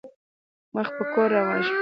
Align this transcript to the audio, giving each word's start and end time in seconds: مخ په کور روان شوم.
مخ 0.73 0.87
په 0.97 1.03
کور 1.13 1.29
روان 1.37 1.59
شوم. 1.65 1.77